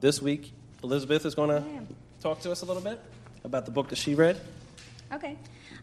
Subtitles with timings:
[0.00, 0.52] This week,
[0.84, 1.64] Elizabeth is going to
[2.20, 3.00] talk to us a little bit
[3.42, 4.40] about the book that she read.
[5.12, 5.36] Okay.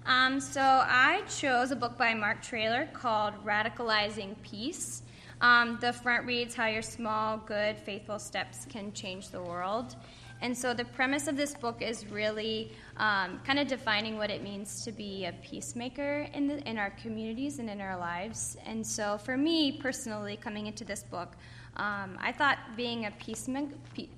[0.06, 5.02] Um, so I chose a book by Mark Trailer called Radicalizing Peace.
[5.42, 9.98] Um, the front reads How Your Small, Good, Faithful Steps Can Change the World.
[10.42, 14.44] And so the premise of this book is really um, kind of defining what it
[14.44, 18.58] means to be a peacemaker in, the, in our communities and in our lives.
[18.66, 21.34] And so for me personally, coming into this book,
[21.78, 23.14] um, I thought being a,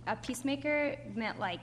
[0.07, 1.61] a peacemaker meant like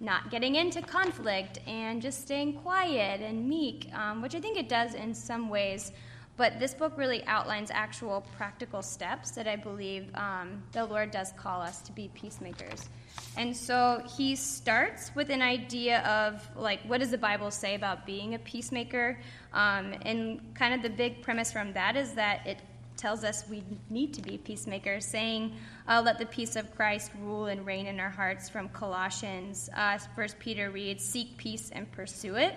[0.00, 4.68] not getting into conflict and just staying quiet and meek, um, which I think it
[4.68, 5.92] does in some ways.
[6.36, 11.32] But this book really outlines actual practical steps that I believe um, the Lord does
[11.32, 12.88] call us to be peacemakers.
[13.36, 18.04] And so he starts with an idea of, like, what does the Bible say about
[18.04, 19.18] being a peacemaker?
[19.52, 22.58] Um, and kind of the big premise from that is that it
[22.96, 25.54] tells us we need to be peacemakers, saying,
[25.88, 29.70] uh, Let the peace of Christ rule and reign in our hearts from Colossians.
[29.76, 32.56] Uh, First Peter reads, Seek peace and pursue it.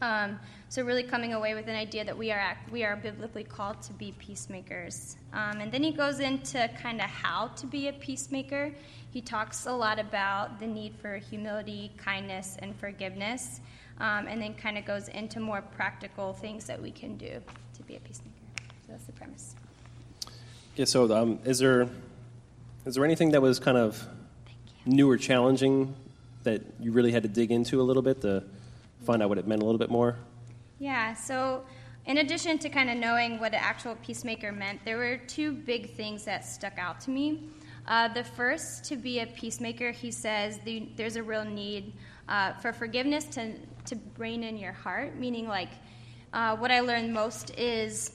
[0.00, 3.80] Um, so really coming away with an idea that we are we are biblically called
[3.82, 5.16] to be peacemakers.
[5.32, 8.72] Um, and then he goes into kind of how to be a peacemaker.
[9.12, 13.60] He talks a lot about the need for humility, kindness, and forgiveness,
[14.00, 17.40] um, and then kind of goes into more practical things that we can do
[17.76, 18.34] to be a peacemaker.
[18.86, 19.54] So that's the premise.
[20.74, 20.86] Yeah.
[20.86, 21.88] So, um, is there
[22.84, 24.04] is there anything that was kind of
[24.84, 25.94] new or challenging
[26.42, 28.42] that you really had to dig into a little bit to
[29.04, 30.18] find out what it meant a little bit more?
[30.78, 31.14] Yeah.
[31.14, 31.64] So.
[32.06, 35.94] In addition to kind of knowing what an actual peacemaker meant, there were two big
[35.96, 37.48] things that stuck out to me.
[37.86, 41.94] Uh, the first, to be a peacemaker, he says the, there's a real need
[42.28, 43.54] uh, for forgiveness to,
[43.86, 45.70] to reign in your heart, meaning, like,
[46.32, 48.12] uh, what I learned most is,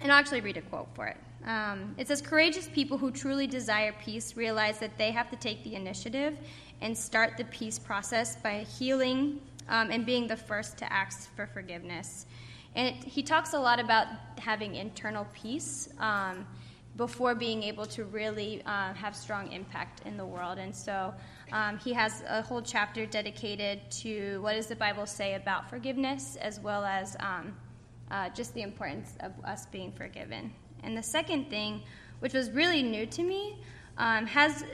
[0.00, 1.16] and I'll actually read a quote for it.
[1.46, 5.62] Um, it says, Courageous people who truly desire peace realize that they have to take
[5.64, 6.36] the initiative
[6.80, 11.46] and start the peace process by healing um, and being the first to ask for
[11.46, 12.26] forgiveness.
[12.74, 14.06] And it, he talks a lot about
[14.38, 16.46] having internal peace um,
[16.96, 20.58] before being able to really uh, have strong impact in the world.
[20.58, 21.12] And so
[21.52, 26.36] um, he has a whole chapter dedicated to what does the Bible say about forgiveness,
[26.40, 27.56] as well as um,
[28.10, 30.52] uh, just the importance of us being forgiven.
[30.82, 31.82] And the second thing,
[32.20, 33.58] which was really new to me,
[33.98, 34.64] um, has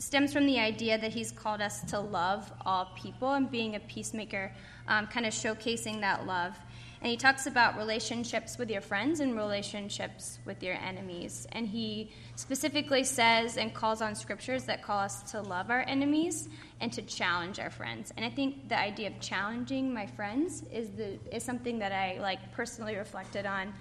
[0.00, 3.80] stems from the idea that he's called us to love all people and being a
[3.80, 4.50] peacemaker,
[4.88, 6.56] um, kind of showcasing that love.
[7.02, 11.46] And he talks about relationships with your friends and relationships with your enemies.
[11.52, 16.48] And he specifically says and calls on scriptures that call us to love our enemies
[16.80, 18.12] and to challenge our friends.
[18.16, 22.18] And I think the idea of challenging my friends is the is something that I
[22.20, 23.72] like personally reflected on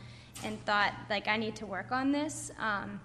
[0.44, 2.52] and thought like I need to work on this.
[2.60, 3.00] Um,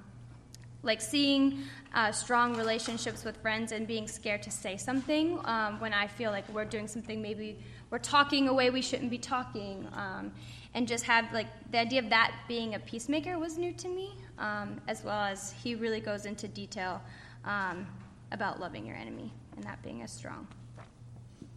[0.84, 1.64] like seeing
[1.94, 6.30] uh, strong relationships with friends and being scared to say something um, when I feel
[6.30, 7.58] like we're doing something maybe
[7.94, 10.32] we're talking a way we shouldn't be talking, um,
[10.74, 14.14] and just have like the idea of that being a peacemaker was new to me,
[14.38, 17.00] um, as well as he really goes into detail
[17.44, 17.86] um,
[18.32, 20.48] about loving your enemy and that being a strong.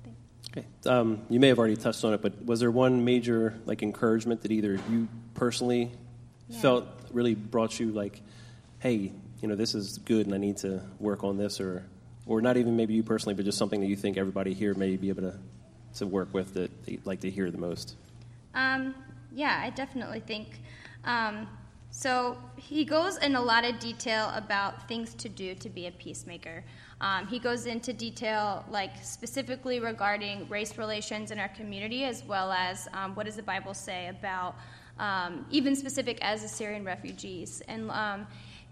[0.04, 0.16] Thing.
[0.52, 3.82] Okay, um, you may have already touched on it, but was there one major like
[3.82, 5.92] encouragement that either you personally
[6.50, 6.62] yeah.
[6.62, 8.22] felt really brought you like,
[8.88, 9.12] hey,
[9.42, 11.84] you know, this is good, and I need to work on this, or
[12.26, 14.96] or not even maybe you personally, but just something that you think everybody here may
[14.96, 15.38] be able to
[15.96, 17.96] to work with that they'd like to hear the most?
[18.54, 18.96] Um,
[19.34, 20.62] yeah, I definitely think.
[21.04, 21.48] Um,
[21.90, 25.92] so he goes in a lot of detail about things to do to be a
[25.92, 26.64] peacemaker.
[27.02, 32.52] Um, he goes into detail, like specifically regarding race relations in our community, as well
[32.52, 34.56] as um, what does the Bible say about
[35.00, 37.62] um, even specific as Assyrian refugees.
[37.68, 38.28] And um,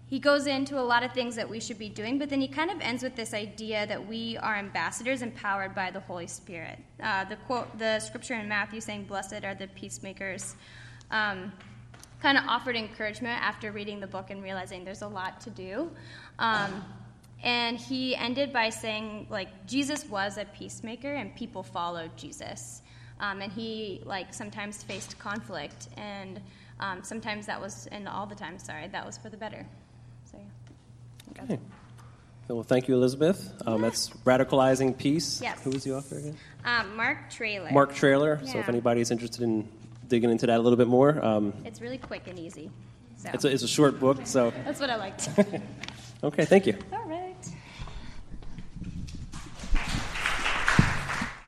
[0.08, 2.46] he goes into a lot of things that we should be doing, but then he
[2.46, 6.78] kind of ends with this idea that we are ambassadors empowered by the Holy Spirit.
[7.02, 10.54] Uh, the quote, the scripture in Matthew saying, "Blessed are the peacemakers,"
[11.10, 11.52] um,
[12.22, 15.90] kind of offered encouragement after reading the book and realizing there's a lot to do.
[16.38, 16.84] Um,
[17.42, 22.80] and he ended by saying, like, Jesus was a peacemaker, and people followed Jesus.
[23.20, 26.40] Um, and he, like, sometimes faced conflict, and
[26.80, 29.66] um, sometimes that was, and all the time, sorry, that was for the better.
[31.42, 31.58] Okay.
[32.48, 33.52] Well, thank you, Elizabeth.
[33.66, 35.40] Um, that's Radicalizing Peace.
[35.42, 35.60] Yes.
[35.64, 36.36] Who was the author again?
[36.64, 37.70] Um, Mark Trailer.
[37.72, 37.90] Mark.
[38.00, 38.52] Yeah.
[38.52, 39.68] So if anybody's interested in
[40.08, 41.22] digging into that a little bit more.
[41.24, 42.70] Um, it's really quick and easy.
[43.16, 43.30] So.
[43.32, 44.52] It's, a, it's a short book, so.
[44.64, 45.28] That's what I liked.
[46.24, 46.76] okay, thank you.
[46.92, 47.25] All right.